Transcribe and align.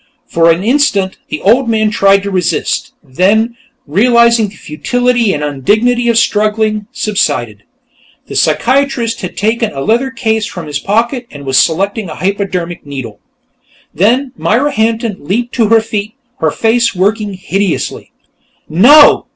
For 0.25 0.49
an 0.49 0.63
instant, 0.63 1.19
the 1.29 1.41
old 1.43 1.69
man 1.69 1.91
tried 1.91 2.23
to 2.23 2.31
resist, 2.31 2.91
then, 3.03 3.55
realizing 3.85 4.47
the 4.47 4.55
futility 4.55 5.31
and 5.31 5.43
undignity 5.43 6.09
of 6.09 6.17
struggling, 6.17 6.87
subsided. 6.91 7.61
The 8.25 8.35
psychiatrist 8.35 9.21
had 9.21 9.37
taken 9.37 9.71
a 9.71 9.81
leather 9.81 10.09
case 10.09 10.47
from 10.47 10.65
his 10.65 10.79
pocket 10.79 11.27
and 11.29 11.45
was 11.45 11.59
selecting 11.59 12.09
a 12.09 12.15
hypodermic 12.15 12.83
needle. 12.83 13.19
Then 13.93 14.31
Myra 14.35 14.71
Hampton 14.71 15.17
leaped 15.19 15.53
to 15.53 15.67
her 15.67 15.81
feet, 15.81 16.15
her 16.39 16.49
face 16.49 16.95
working 16.95 17.35
hideously. 17.35 18.11
"No! 18.67 19.27